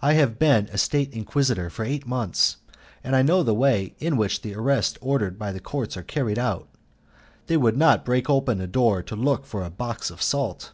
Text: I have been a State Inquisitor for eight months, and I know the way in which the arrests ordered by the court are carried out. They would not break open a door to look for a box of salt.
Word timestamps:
I 0.00 0.14
have 0.14 0.40
been 0.40 0.68
a 0.72 0.76
State 0.76 1.12
Inquisitor 1.12 1.70
for 1.70 1.84
eight 1.84 2.04
months, 2.04 2.56
and 3.04 3.14
I 3.14 3.22
know 3.22 3.44
the 3.44 3.54
way 3.54 3.94
in 4.00 4.16
which 4.16 4.42
the 4.42 4.56
arrests 4.56 4.98
ordered 5.00 5.38
by 5.38 5.52
the 5.52 5.60
court 5.60 5.96
are 5.96 6.02
carried 6.02 6.36
out. 6.36 6.66
They 7.46 7.56
would 7.56 7.76
not 7.76 8.04
break 8.04 8.28
open 8.28 8.60
a 8.60 8.66
door 8.66 9.04
to 9.04 9.14
look 9.14 9.46
for 9.46 9.62
a 9.62 9.70
box 9.70 10.10
of 10.10 10.20
salt. 10.20 10.72